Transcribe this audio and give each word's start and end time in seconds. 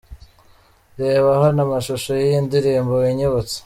Reba 1.01 1.29
hano 1.43 1.59
amashusho 1.67 2.11
y'iyi 2.21 2.39
ndirimbo 2.45 2.93
'Winyibutsa'. 2.95 3.59